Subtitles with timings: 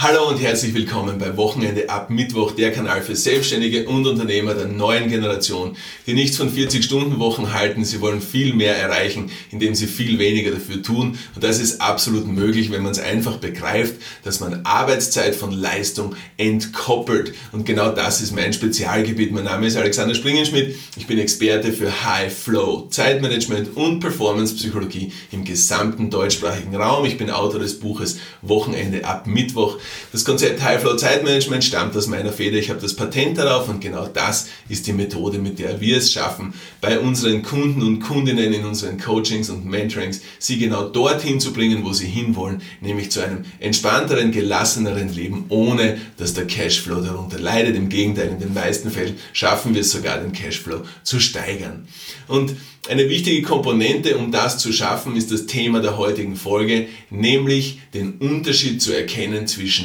[0.00, 4.68] Hallo und herzlich willkommen bei Wochenende ab Mittwoch, der Kanal für Selbstständige und Unternehmer der
[4.68, 5.76] neuen Generation,
[6.06, 7.84] die nichts von 40-Stunden-Wochen halten.
[7.84, 11.18] Sie wollen viel mehr erreichen, indem sie viel weniger dafür tun.
[11.34, 16.14] Und das ist absolut möglich, wenn man es einfach begreift, dass man Arbeitszeit von Leistung
[16.36, 17.34] entkoppelt.
[17.50, 19.32] Und genau das ist mein Spezialgebiet.
[19.32, 20.76] Mein Name ist Alexander Springenschmidt.
[20.96, 27.04] Ich bin Experte für High Flow, Zeitmanagement und Performance Psychologie im gesamten deutschsprachigen Raum.
[27.04, 29.76] Ich bin Autor des Buches Wochenende ab Mittwoch
[30.12, 32.58] das Konzept High Flow Zeitmanagement stammt aus meiner Feder.
[32.58, 36.12] Ich habe das Patent darauf und genau das ist die Methode, mit der wir es
[36.12, 41.52] schaffen, bei unseren Kunden und Kundinnen in unseren Coachings und Mentorings, sie genau dorthin zu
[41.52, 47.38] bringen, wo sie hinwollen, nämlich zu einem entspannteren, gelasseneren Leben, ohne dass der Cashflow darunter
[47.38, 47.76] leidet.
[47.76, 51.86] Im Gegenteil, in den meisten Fällen schaffen wir es sogar, den Cashflow zu steigern.
[52.26, 52.54] Und
[52.88, 58.14] eine wichtige Komponente, um das zu schaffen, ist das Thema der heutigen Folge, nämlich den
[58.14, 59.77] Unterschied zu erkennen zwischen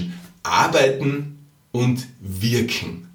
[0.43, 3.07] Arbeiten und Wirken.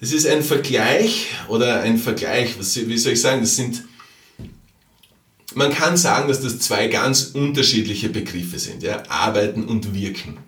[0.00, 3.84] Das ist ein Vergleich oder ein Vergleich, was, wie soll ich sagen, das sind,
[5.54, 10.38] man kann sagen, dass das zwei ganz unterschiedliche Begriffe sind, ja, Arbeiten und Wirken.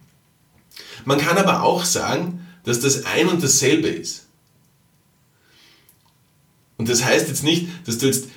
[1.04, 4.26] Man kann aber auch sagen, dass das ein und dasselbe ist.
[6.78, 8.28] Und das heißt jetzt nicht, dass du jetzt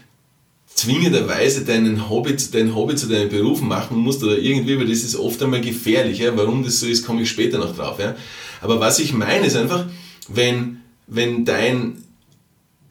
[0.76, 5.16] zwingenderweise deinen Hobby, dein Hobby zu deinem Beruf machen musst oder irgendwie, weil das ist
[5.16, 6.20] oft einmal gefährlich.
[6.20, 6.36] Ja?
[6.38, 7.98] Warum das so ist, komme ich später noch drauf.
[7.98, 8.16] Ja?
[8.62, 9.88] Aber was ich meine ist einfach,
[10.28, 12.04] wenn, wenn dein,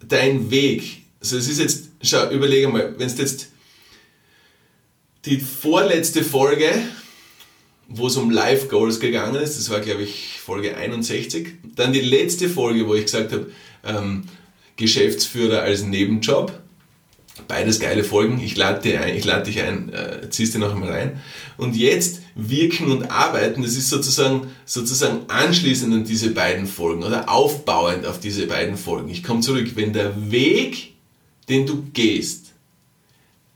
[0.08, 3.48] dein Weg, also es ist jetzt, schau, überlege mal, wenn es jetzt
[5.26, 6.70] die vorletzte Folge,
[7.88, 12.00] wo es um Life Goals gegangen ist, das war glaube ich Folge 61, dann die
[12.00, 13.50] letzte Folge, wo ich gesagt habe,
[13.84, 14.24] ähm,
[14.76, 16.63] Geschäftsführer als Nebenjob.
[17.48, 18.40] Beides geile Folgen.
[18.40, 21.20] Ich lade dich ein, ich lade dich ein, äh, ziehst dir noch einmal rein.
[21.56, 27.28] Und jetzt wirken und arbeiten, das ist sozusagen, sozusagen anschließend an diese beiden Folgen oder
[27.28, 29.08] aufbauend auf diese beiden Folgen.
[29.08, 30.94] Ich komme zurück, wenn der Weg,
[31.48, 32.52] den du gehst,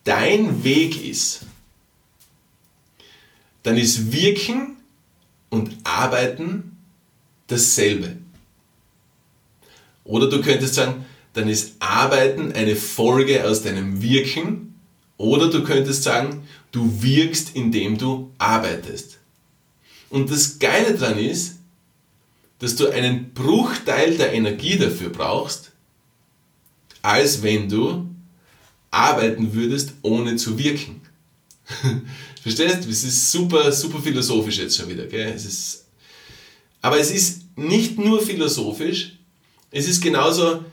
[0.03, 1.43] dein Weg ist,
[3.63, 4.77] dann ist Wirken
[5.51, 6.77] und Arbeiten
[7.47, 8.17] dasselbe.
[10.05, 11.05] Oder du könntest sagen,
[11.39, 14.75] dann ist Arbeiten eine Folge aus deinem Wirken.
[15.17, 19.19] Oder du könntest sagen, du wirkst, indem du arbeitest.
[20.11, 21.59] Und das Geile daran ist,
[22.59, 25.71] dass du einen Bruchteil der Energie dafür brauchst,
[27.03, 28.09] als wenn du
[28.91, 31.03] arbeiten würdest, ohne zu wirken.
[32.43, 32.85] Verstehst?
[32.85, 32.91] du?
[32.91, 35.07] Es ist super, super philosophisch jetzt schon wieder.
[35.07, 35.33] Gell?
[35.35, 35.85] Es ist,
[36.83, 39.19] aber es ist nicht nur philosophisch,
[39.71, 40.65] es ist genauso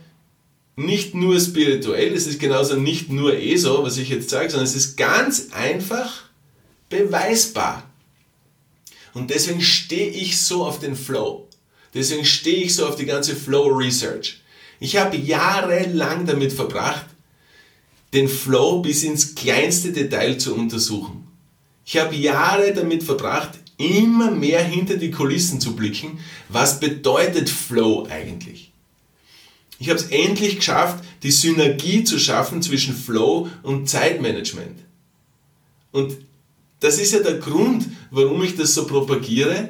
[0.76, 4.76] nicht nur spirituell, es ist genauso nicht nur ESO, was ich jetzt sage, sondern es
[4.76, 6.24] ist ganz einfach
[6.90, 7.90] beweisbar.
[9.14, 11.48] Und deswegen stehe ich so auf den Flow.
[11.94, 14.42] Deswegen stehe ich so auf die ganze Flow Research.
[14.82, 17.06] Ich habe jahrelang damit verbracht,
[18.14, 21.28] den Flow bis ins kleinste Detail zu untersuchen.
[21.86, 26.20] Ich habe Jahre damit verbracht, immer mehr hinter die Kulissen zu blicken.
[26.50, 28.72] Was bedeutet Flow eigentlich?
[29.80, 34.80] Ich habe es endlich geschafft, die Synergie zu schaffen zwischen Flow und Zeitmanagement.
[35.92, 36.18] Und
[36.80, 39.70] das ist ja der Grund, warum ich das so propagiere,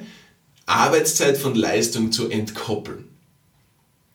[0.65, 3.05] Arbeitszeit von Leistung zu entkoppeln.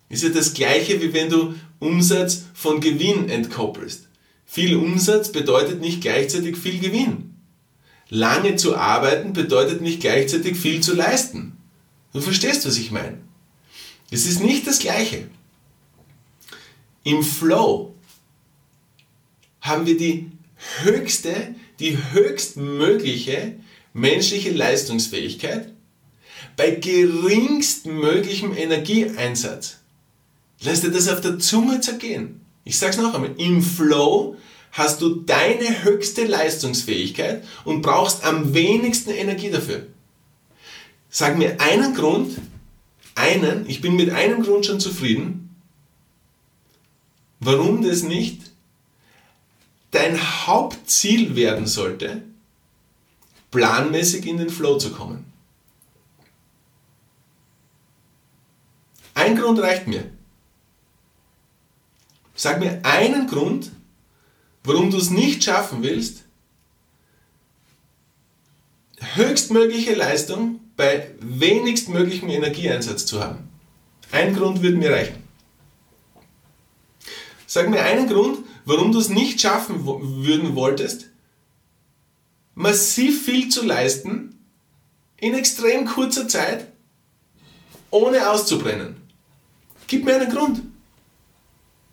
[0.09, 4.09] Ist ja das gleiche, wie wenn du Umsatz von Gewinn entkoppelst.
[4.45, 7.37] Viel Umsatz bedeutet nicht gleichzeitig viel Gewinn.
[8.09, 11.57] Lange zu arbeiten bedeutet nicht gleichzeitig viel zu leisten.
[12.13, 13.19] Du verstehst, was ich meine.
[14.11, 15.29] Es ist nicht das gleiche.
[17.03, 17.95] Im Flow
[19.61, 20.31] haben wir die
[20.83, 23.55] höchste, die höchstmögliche
[23.93, 25.73] menschliche Leistungsfähigkeit
[26.57, 29.79] bei geringstmöglichem Energieeinsatz.
[30.63, 32.43] Lass dir das auf der Zunge zergehen.
[32.65, 33.35] Ich sag's noch einmal.
[33.39, 34.37] Im Flow
[34.73, 39.87] hast du deine höchste Leistungsfähigkeit und brauchst am wenigsten Energie dafür.
[41.09, 42.37] Sag mir einen Grund,
[43.15, 45.50] einen, ich bin mit einem Grund schon zufrieden,
[47.41, 48.51] warum das nicht
[49.91, 52.23] dein Hauptziel werden sollte,
[53.51, 55.31] planmäßig in den Flow zu kommen.
[59.15, 60.05] Ein Grund reicht mir.
[62.35, 63.73] Sag mir einen Grund,
[64.65, 66.25] warum du es nicht schaffen willst,
[69.15, 73.49] höchstmögliche Leistung bei wenigstmöglichem Energieeinsatz zu haben.
[74.13, 75.20] Ein Grund würde mir reichen.
[77.53, 81.07] Sag mir einen Grund, warum du es nicht schaffen würden wolltest,
[82.55, 84.39] massiv viel zu leisten,
[85.17, 86.69] in extrem kurzer Zeit,
[87.91, 88.95] ohne auszubrennen.
[89.89, 90.63] Gib mir einen Grund.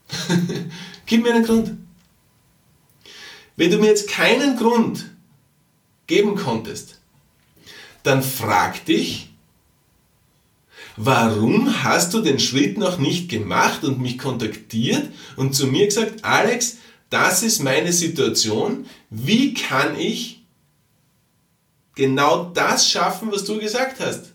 [1.08, 1.72] Gib mir einen Grund.
[3.56, 5.10] Wenn du mir jetzt keinen Grund
[6.06, 7.00] geben konntest,
[8.04, 9.34] dann frag dich,
[10.98, 16.26] warum hast du den Schritt noch nicht gemacht und mich kontaktiert und zu mir gesagt,
[16.26, 16.78] Alex,
[17.10, 20.46] das ist meine Situation, wie kann ich
[21.96, 24.34] genau das schaffen, was du gesagt hast?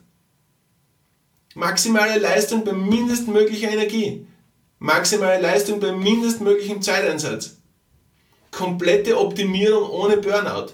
[1.54, 4.26] Maximale Leistung bei mindestmöglicher Energie.
[4.78, 7.58] Maximale Leistung bei mindestmöglichem Zeiteinsatz.
[8.50, 10.72] Komplette Optimierung ohne Burnout.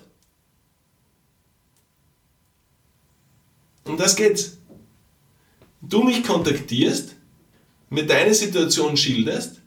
[3.84, 4.58] Um das geht's.
[5.88, 7.14] Du mich kontaktierst,
[7.88, 9.62] mir deine Situation schilderst,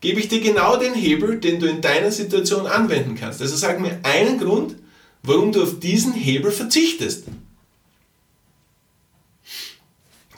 [0.00, 3.42] gebe ich dir genau den Hebel, den du in deiner Situation anwenden kannst.
[3.42, 4.76] Also sag mir einen Grund,
[5.22, 7.24] warum du auf diesen Hebel verzichtest.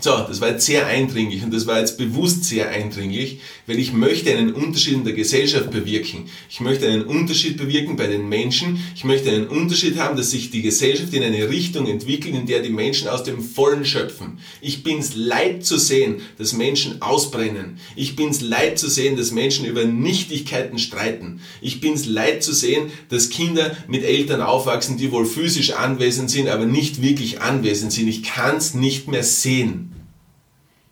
[0.07, 3.93] So, das war jetzt sehr eindringlich und das war jetzt bewusst sehr eindringlich, weil ich
[3.93, 6.27] möchte einen Unterschied in der Gesellschaft bewirken.
[6.49, 8.79] Ich möchte einen Unterschied bewirken bei den Menschen.
[8.95, 12.63] Ich möchte einen Unterschied haben, dass sich die Gesellschaft in eine Richtung entwickelt, in der
[12.63, 14.39] die Menschen aus dem Vollen schöpfen.
[14.61, 17.81] Ich bin's leid zu sehen, dass Menschen ausbrennen.
[17.97, 21.41] Ich bin's leid zu sehen, dass Menschen über Nichtigkeiten streiten.
[21.61, 26.47] Ich bin's leid zu sehen, dass Kinder mit Eltern aufwachsen, die wohl physisch anwesend sind,
[26.47, 28.07] aber nicht wirklich anwesend sind.
[28.07, 29.96] Ich kann's nicht mehr sehen.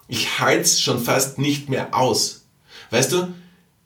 [0.09, 2.45] Ich halte es schon fast nicht mehr aus.
[2.91, 3.29] Weißt du,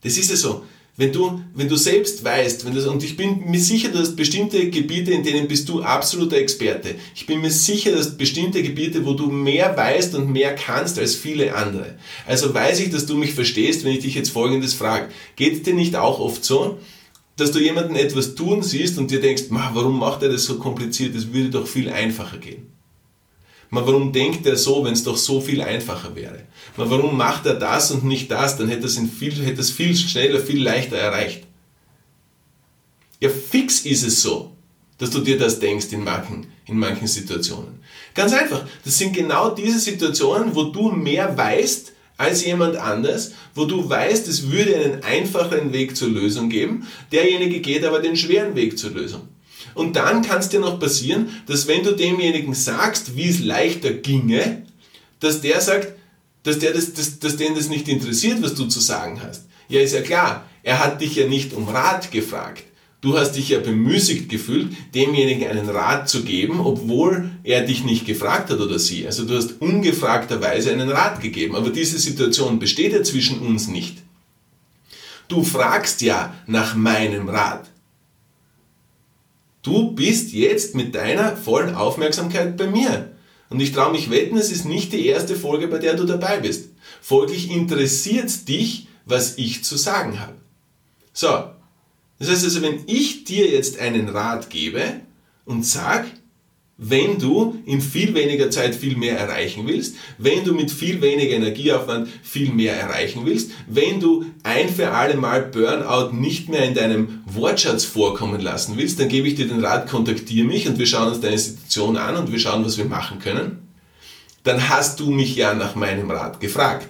[0.02, 0.64] das ist ja so.
[0.98, 4.68] Wenn du, wenn du selbst weißt, wenn du, und ich bin mir sicher, dass bestimmte
[4.68, 6.96] Gebiete, in denen bist du absoluter Experte.
[7.14, 11.14] Ich bin mir sicher, dass bestimmte Gebiete, wo du mehr weißt und mehr kannst als
[11.14, 11.94] viele andere.
[12.26, 15.08] Also weiß ich, dass du mich verstehst, wenn ich dich jetzt Folgendes frage.
[15.36, 16.80] Geht es dir nicht auch oft so,
[17.36, 21.14] dass du jemanden etwas tun siehst und dir denkst, warum macht er das so kompliziert?
[21.14, 22.77] Das würde doch viel einfacher gehen.
[23.70, 26.44] Man, warum denkt er so, wenn es doch so viel einfacher wäre?
[26.76, 28.56] Man, warum macht er das und nicht das?
[28.56, 31.44] Dann hätte es viel, es viel schneller, viel leichter erreicht.
[33.20, 34.52] Ja, fix ist es so,
[34.96, 37.80] dass du dir das denkst in manchen, in manchen Situationen.
[38.14, 38.66] Ganz einfach.
[38.84, 44.26] Das sind genau diese Situationen, wo du mehr weißt als jemand anders, wo du weißt,
[44.28, 46.86] es würde einen einfacheren Weg zur Lösung geben.
[47.12, 49.28] Derjenige geht aber den schweren Weg zur Lösung.
[49.78, 53.92] Und dann kann es dir noch passieren, dass wenn du demjenigen sagst, wie es leichter
[53.92, 54.62] ginge,
[55.20, 55.92] dass der sagt,
[56.42, 59.44] dass, der das, dass, dass den das nicht interessiert, was du zu sagen hast.
[59.68, 60.48] Ja, ist ja klar.
[60.64, 62.64] Er hat dich ja nicht um Rat gefragt.
[63.00, 68.04] Du hast dich ja bemüßigt gefühlt, demjenigen einen Rat zu geben, obwohl er dich nicht
[68.04, 69.06] gefragt hat oder sie.
[69.06, 71.54] Also du hast ungefragterweise einen Rat gegeben.
[71.54, 73.98] Aber diese Situation besteht ja zwischen uns nicht.
[75.28, 77.68] Du fragst ja nach meinem Rat.
[79.68, 83.12] Du bist jetzt mit deiner vollen Aufmerksamkeit bei mir.
[83.50, 86.38] Und ich traue mich wetten, es ist nicht die erste Folge, bei der du dabei
[86.38, 86.70] bist.
[87.02, 90.32] Folglich interessiert dich, was ich zu sagen habe.
[91.12, 91.50] So,
[92.18, 95.00] das heißt also, wenn ich dir jetzt einen Rat gebe
[95.44, 96.06] und sag,
[96.80, 101.34] wenn du in viel weniger Zeit viel mehr erreichen willst, wenn du mit viel weniger
[101.34, 106.74] Energieaufwand viel mehr erreichen willst, wenn du ein für alle Mal Burnout nicht mehr in
[106.74, 110.86] deinem Wortschatz vorkommen lassen willst, dann gebe ich dir den Rat, kontaktiere mich und wir
[110.86, 113.58] schauen uns deine Situation an und wir schauen, was wir machen können.
[114.44, 116.86] Dann hast du mich ja nach meinem Rat gefragt.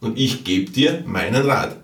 [0.00, 1.78] Und ich gebe dir meinen Rat.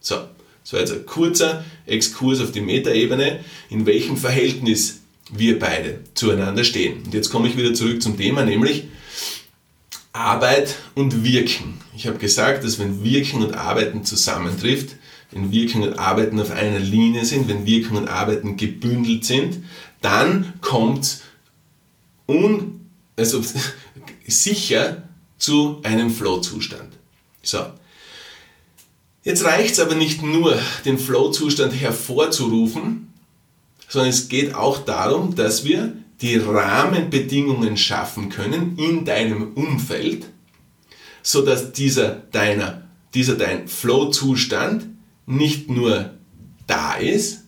[0.00, 0.16] So,
[0.64, 3.38] das war jetzt ein kurzer Exkurs auf die Metaebene,
[3.70, 7.02] in welchem Verhältnis wir beide zueinander stehen.
[7.04, 8.84] Und jetzt komme ich wieder zurück zum Thema, nämlich
[10.12, 11.78] Arbeit und Wirken.
[11.94, 14.96] Ich habe gesagt, dass wenn Wirken und Arbeiten zusammentrifft,
[15.30, 19.64] wenn Wirken und Arbeiten auf einer Linie sind, wenn Wirken und Arbeiten gebündelt sind,
[20.00, 21.20] dann kommt
[22.28, 22.80] un,
[23.16, 23.42] also
[24.26, 26.92] sicher zu einem Flow-Zustand.
[27.42, 27.66] So.
[29.24, 33.05] Jetzt reicht es aber nicht nur, den Flow-Zustand hervorzurufen,
[33.96, 40.26] sondern es geht auch darum, dass wir die Rahmenbedingungen schaffen können in deinem Umfeld,
[41.22, 42.82] so dass dieser deiner,
[43.14, 44.84] dieser dein Flow-Zustand
[45.24, 46.10] nicht nur
[46.66, 47.44] da ist,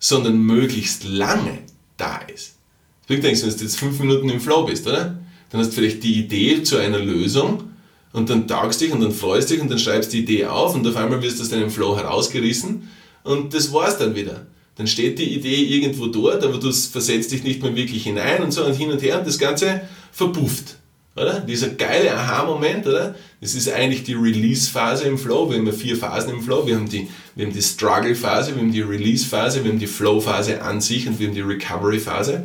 [0.00, 1.60] sondern möglichst lange
[1.96, 2.56] da ist.
[3.06, 5.20] Du denkst, wenn du jetzt fünf Minuten im Flow bist, oder?
[5.50, 7.70] Dann hast du vielleicht die Idee zu einer Lösung
[8.12, 10.84] und dann taugst dich und dann freust dich und dann schreibst die Idee auf und
[10.84, 12.90] auf einmal wirst du aus deinem Flow herausgerissen
[13.22, 17.42] und das war's dann wieder dann steht die Idee irgendwo dort, aber du versetzt dich
[17.42, 20.76] nicht mehr wirklich hinein und so und hin und her und das Ganze verpufft.
[21.16, 21.40] Oder?
[21.40, 23.14] Dieser geile Aha-Moment, oder?
[23.40, 25.50] Das ist eigentlich die Release-Phase im Flow.
[25.50, 26.66] Wir haben vier Phasen im Flow.
[26.66, 30.60] Wir haben die, wir haben die Struggle-Phase, wir haben die Release-Phase, wir haben die Flow-Phase
[30.60, 32.42] an sich und wir haben die Recovery-Phase.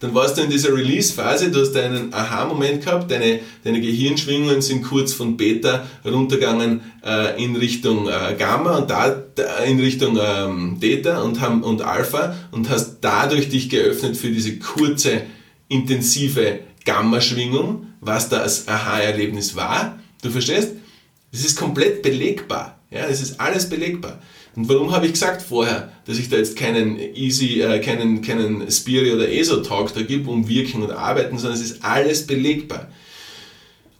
[0.00, 4.82] Dann warst du in dieser Release-Phase, du hast einen Aha-Moment gehabt, deine, deine Gehirnschwingungen sind
[4.82, 9.24] kurz von Beta runtergegangen äh, in Richtung äh, Gamma und da,
[9.66, 14.58] in Richtung ähm, Theta und, haben, und Alpha und hast dadurch dich geöffnet für diese
[14.58, 15.22] kurze,
[15.68, 19.98] intensive Gamma-Schwingung, was da als Aha-Erlebnis war.
[20.22, 20.72] Du verstehst?
[21.30, 22.80] Das ist komplett belegbar.
[22.90, 24.18] Ja, das ist alles belegbar.
[24.56, 28.70] Und warum habe ich gesagt vorher, dass ich da jetzt keinen Easy, äh, keinen, keinen
[28.70, 32.88] Spiri oder ESO-Talk da gebe, um Wirken und Arbeiten, sondern es ist alles belegbar.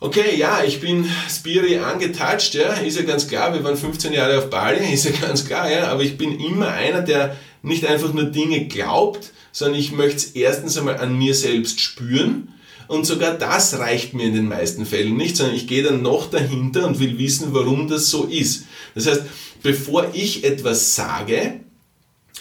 [0.01, 4.39] Okay, ja, ich bin Spiri angetatscht, ja, ist ja ganz klar, wir waren 15 Jahre
[4.39, 8.13] auf Bali, ist ja ganz klar, ja, aber ich bin immer einer, der nicht einfach
[8.13, 12.55] nur Dinge glaubt, sondern ich möchte es erstens einmal an mir selbst spüren
[12.91, 16.29] und sogar das reicht mir in den meisten Fällen nicht, sondern ich gehe dann noch
[16.29, 18.65] dahinter und will wissen, warum das so ist.
[18.97, 19.23] Das heißt,
[19.63, 21.61] bevor ich etwas sage,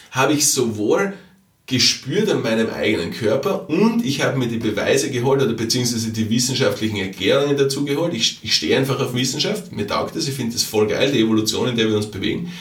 [0.09, 1.13] habe ich sowohl
[1.67, 6.31] gespürt an meinem eigenen Körper und ich habe mir die Beweise geholt oder beziehungsweise die
[6.31, 8.15] wissenschaftlichen Erklärungen dazu geholt.
[8.15, 11.19] Ich, ich stehe einfach auf Wissenschaft, mir taugt das, ich finde das voll geil, die
[11.19, 12.51] Evolution, in der wir uns bewegen.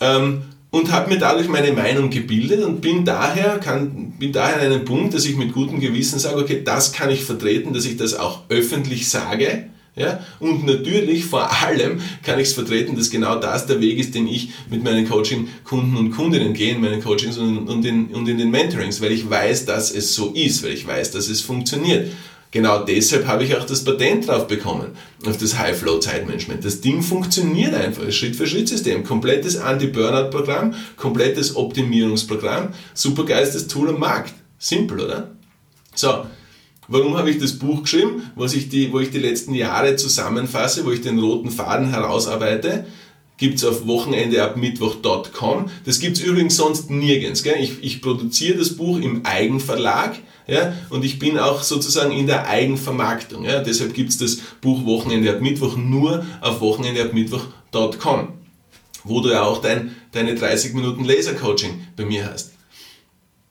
[0.00, 4.72] Ähm, und habe mir dadurch meine Meinung gebildet und bin daher, kann, bin daher an
[4.72, 7.96] einem Punkt, dass ich mit gutem Gewissen sage, okay, das kann ich vertreten, dass ich
[7.96, 10.24] das auch öffentlich sage ja?
[10.38, 14.26] Und natürlich, vor allem, kann ich es vertreten, dass genau das der Weg ist, den
[14.26, 18.38] ich mit meinen Coaching-Kunden und Kundinnen gehe, in meinen Coachings und, und, in, und in
[18.38, 22.10] den Mentorings, weil ich weiß, dass es so ist, weil ich weiß, dass es funktioniert.
[22.52, 26.64] Genau deshalb habe ich auch das Patent drauf bekommen, auf das High-Flow-Zeitmanagement.
[26.64, 34.34] Das Ding funktioniert einfach, ein Schritt-für-Schritt-System, komplettes Anti-Burnout-Programm, komplettes Optimierungsprogramm, supergeistes Tool am Markt.
[34.58, 35.30] Simpel, oder?
[35.94, 36.24] So,
[36.90, 40.84] Warum habe ich das Buch geschrieben, was ich die, wo ich die letzten Jahre zusammenfasse,
[40.84, 42.84] wo ich den roten Faden herausarbeite?
[43.38, 45.70] gibt es auf wochenendeabmittwoch.com.
[45.86, 47.42] Das gibt es übrigens sonst nirgends.
[47.42, 47.56] Gell?
[47.58, 50.74] Ich, ich produziere das Buch im Eigenverlag ja?
[50.90, 53.44] und ich bin auch sozusagen in der Eigenvermarktung.
[53.44, 53.62] Ja?
[53.62, 58.28] Deshalb gibt es das Buch Wochenende ab Mittwoch nur auf wochenendeabmittwoch.com,
[59.04, 62.59] wo du ja auch dein, deine 30 Minuten Laser-Coaching bei mir hast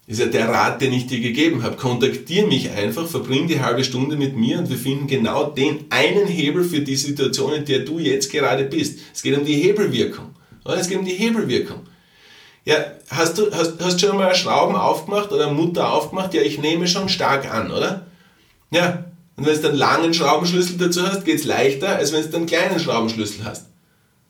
[0.10, 1.78] ist ja der Rat, den ich dir gegeben habe.
[1.78, 6.26] Kontaktier mich einfach, verbring die halbe Stunde mit mir und wir finden genau den einen
[6.26, 8.98] Hebel für die Situation, in der du jetzt gerade bist.
[9.14, 10.34] Es geht um die Hebelwirkung.
[10.66, 11.82] Es geht um die Hebelwirkung.
[12.66, 12.78] Ja,
[13.10, 16.34] hast du hast, hast schon mal Schrauben aufgemacht oder Mutter aufgemacht?
[16.34, 18.08] Ja, ich nehme schon stark an, oder?
[18.72, 22.36] Ja, und wenn du einen langen Schraubenschlüssel dazu hast, geht es leichter, als wenn du
[22.36, 23.68] einen kleinen Schraubenschlüssel hast.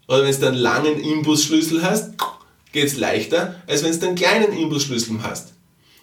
[0.10, 2.16] Oder wenn du einen langen Imbusschlüssel hast,
[2.74, 5.54] geht es leichter, als wenn du einen kleinen Imbusschlüssel hast.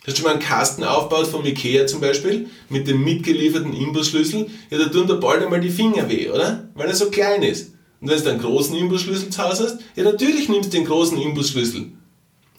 [0.07, 4.49] Hast du schon mal einen Kasten aufgebaut vom Ikea zum Beispiel, mit dem mitgelieferten Imbusschlüssel?
[4.71, 6.69] Ja, da tun da bald einmal die Finger weh, oder?
[6.75, 7.73] Weil er so klein ist.
[8.01, 11.21] Und wenn du einen großen Imbusschlüssel zu Hause hast, ja, natürlich nimmst du den großen
[11.21, 11.91] Imbusschlüssel.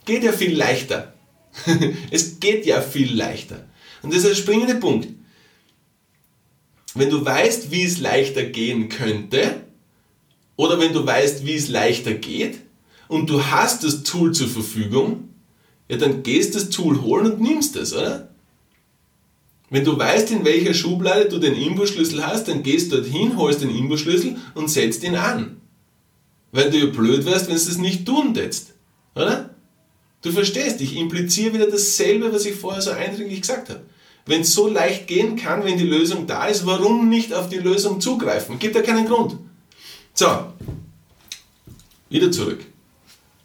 [0.03, 1.13] Geht ja viel leichter.
[2.11, 3.65] es geht ja viel leichter.
[4.01, 5.07] Und das ist der springende Punkt.
[6.95, 9.61] Wenn du weißt, wie es leichter gehen könnte,
[10.57, 12.59] oder wenn du weißt, wie es leichter geht,
[13.07, 15.29] und du hast das Tool zur Verfügung,
[15.89, 18.29] ja, dann gehst das Tool holen und nimmst es, oder?
[19.69, 23.75] Wenn du weißt, in welcher Schublade du den Imbusschlüssel hast, dann gehst dorthin, holst den
[23.75, 25.61] Imbusschlüssel und setzt ihn an.
[26.51, 28.73] Weil du ja blöd wärst, wenn du es nicht tun tätst,
[29.15, 29.55] oder?
[30.21, 33.83] Du verstehst, ich impliziere wieder dasselbe, was ich vorher so eindringlich gesagt habe.
[34.25, 37.57] Wenn es so leicht gehen kann, wenn die Lösung da ist, warum nicht auf die
[37.57, 38.59] Lösung zugreifen?
[38.59, 39.37] Gibt ja keinen Grund.
[40.13, 40.27] So,
[42.09, 42.65] wieder zurück.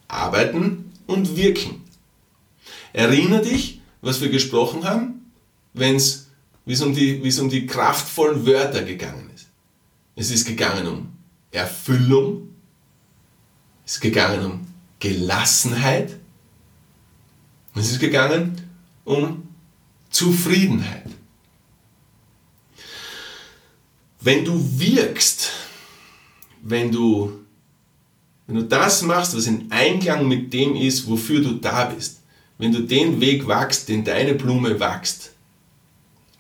[0.09, 1.82] Arbeiten und wirken.
[2.93, 5.33] Erinner dich, was wir gesprochen haben,
[5.73, 6.29] wenn's,
[6.65, 9.49] wie es um die, wie es um die kraftvollen Wörter gegangen ist.
[10.15, 11.09] Es ist gegangen um
[11.51, 12.49] Erfüllung,
[13.85, 14.67] es ist gegangen um
[15.01, 16.19] Gelassenheit,
[17.75, 18.61] es ist gegangen
[19.05, 19.49] um
[20.11, 21.07] Zufriedenheit.
[24.21, 25.51] Wenn du wirkst,
[26.63, 27.41] wenn du,
[28.47, 32.22] wenn du das machst, was in Einklang mit dem ist, wofür du da bist,
[32.63, 35.33] wenn du den Weg wachst, den deine Blume wächst,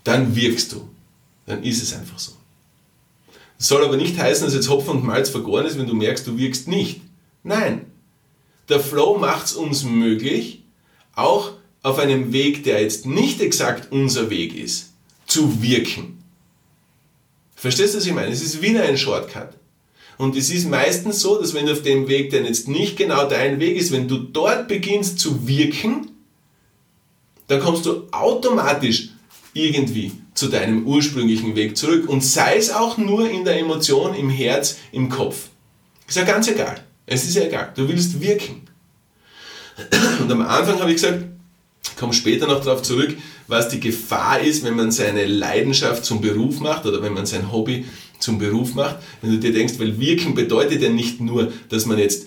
[0.05, 0.89] dann wirkst du.
[1.47, 2.31] Dann ist es einfach so.
[3.59, 6.25] Das soll aber nicht heißen, dass jetzt Hopfen und Malz vergoren ist, wenn du merkst,
[6.25, 7.01] du wirkst nicht.
[7.43, 7.87] Nein.
[8.69, 10.63] Der Flow macht es uns möglich,
[11.17, 14.93] auch auf einem Weg, der jetzt nicht exakt unser Weg ist,
[15.27, 16.23] zu wirken.
[17.57, 18.31] Verstehst du, was ich meine?
[18.31, 19.55] Es ist wieder ein Shortcut.
[20.19, 23.29] Und es ist meistens so, dass wenn du auf dem Weg, der jetzt nicht genau
[23.29, 26.12] dein Weg ist, wenn du dort beginnst zu wirken,
[27.49, 29.11] dann kommst du automatisch
[29.55, 34.31] irgendwie zu deinem ursprünglichen Weg zurück und sei es auch nur in der Emotion, im
[34.31, 35.49] Herz, im Kopf.
[36.09, 36.83] Ist ja ganz egal.
[37.07, 37.73] Es ist ja egal.
[37.75, 38.63] Du willst wirken.
[40.21, 41.25] Und am Anfang habe ich gesagt,
[42.03, 46.61] komme später noch darauf zurück, was die Gefahr ist, wenn man seine Leidenschaft zum Beruf
[46.61, 47.85] macht oder wenn man sein Hobby
[48.19, 48.97] zum Beruf macht.
[49.21, 52.27] Wenn du dir denkst, weil wirken bedeutet ja nicht nur, dass man jetzt,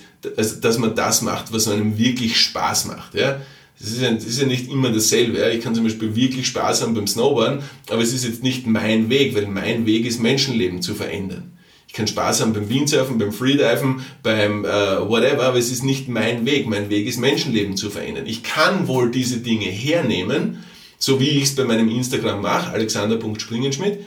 [0.61, 3.41] dass man das macht, was einem wirklich Spaß macht, ja.
[3.85, 5.47] Das ist, ja, das ist ja nicht immer dasselbe.
[5.51, 7.59] Ich kann zum Beispiel wirklich Spaß haben beim Snowboarden,
[7.91, 11.51] aber es ist jetzt nicht mein Weg, weil mein Weg ist, Menschenleben zu verändern.
[11.87, 16.09] Ich kann Spaß haben beim Windsurfen, beim Freediven, beim äh, whatever, aber es ist nicht
[16.09, 16.67] mein Weg.
[16.67, 18.25] Mein Weg ist, Menschenleben zu verändern.
[18.25, 20.63] Ich kann wohl diese Dinge hernehmen,
[20.97, 23.99] so wie ich es bei meinem Instagram mache, alexander.springenschmidt.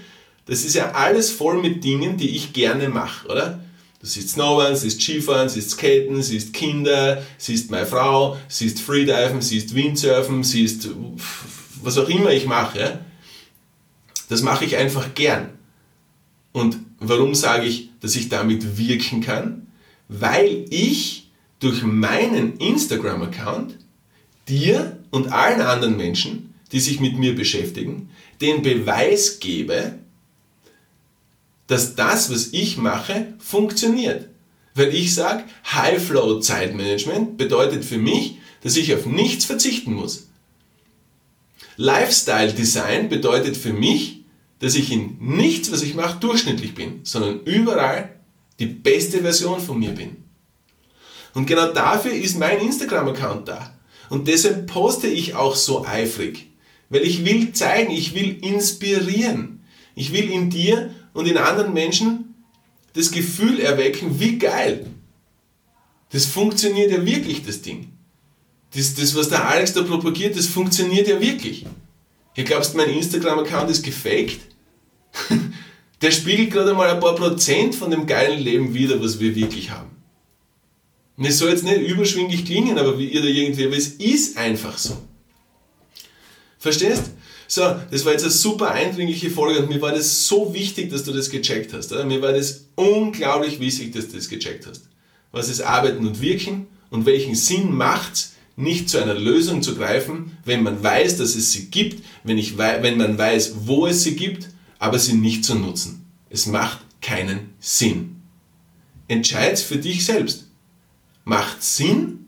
[0.47, 3.61] Das ist ja alles voll mit Dingen, die ich gerne mache, oder?
[4.01, 9.75] Du siehst Snowboarden, siehst Skifahren, siehst Skaten, siehst Kinder, siehst meine Frau, siehst Freediven, siehst
[9.75, 10.89] Windsurfen, siehst
[11.83, 13.01] was auch immer ich mache.
[14.29, 15.51] Das mache ich einfach gern.
[16.53, 19.67] Und warum sage ich, dass ich damit wirken kann?
[20.09, 23.79] Weil ich durch meinen Instagram-Account
[24.49, 29.99] dir und allen anderen Menschen, die sich mit mir beschäftigen, den Beweis gebe,
[31.69, 34.29] dass das, was ich mache, funktioniert.
[34.75, 40.29] Weil ich sage, High-Flow-Zeitmanagement bedeutet für mich, dass ich auf nichts verzichten muss.
[41.77, 44.25] Lifestyle-Design bedeutet für mich,
[44.59, 48.17] dass ich in nichts, was ich mache, durchschnittlich bin, sondern überall
[48.59, 50.17] die beste Version von mir bin.
[51.35, 53.79] Und genau dafür ist mein Instagram-Account da.
[54.09, 56.47] Und deshalb poste ich auch so eifrig.
[56.89, 59.61] Weil ich will zeigen, ich will inspirieren.
[59.95, 62.33] Ich will in dir und in anderen Menschen
[62.93, 64.87] das Gefühl erwecken, wie geil.
[66.11, 67.93] Das funktioniert ja wirklich, das Ding.
[68.73, 71.67] Das, das was der Alex da propagiert, das funktioniert ja wirklich.
[72.37, 74.39] Ihr glaubst, mein Instagram-Account ist gefaked?
[76.03, 79.73] der spiegelt gerade mal ein paar Prozent von dem geilen Leben wider, was wir wirklich
[79.73, 79.91] haben.
[81.17, 84.37] Und es soll jetzt nicht überschwinglich klingen, aber wie ihr da irgendwie, aber es ist
[84.37, 84.97] einfach so.
[86.61, 87.11] Verstehst?
[87.51, 91.05] So, das war jetzt eine super eindringliche Folge und mir war das so wichtig, dass
[91.05, 91.91] du das gecheckt hast.
[91.91, 92.05] Oder?
[92.05, 94.83] Mir war das unglaublich wichtig, dass du das gecheckt hast.
[95.33, 100.37] Was ist Arbeiten und Wirken und welchen Sinn macht nicht zu einer Lösung zu greifen,
[100.45, 104.15] wenn man weiß, dass es sie gibt, wenn, ich, wenn man weiß, wo es sie
[104.15, 106.05] gibt, aber sie nicht zu nutzen.
[106.29, 108.17] Es macht keinen Sinn.
[109.07, 110.49] Entscheid für dich selbst.
[111.25, 112.27] Macht Sinn,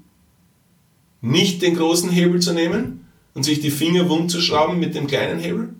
[1.20, 2.99] nicht den großen Hebel zu nehmen,
[3.34, 5.74] und sich die Finger wund zu schrauben mit dem kleinen Hebel?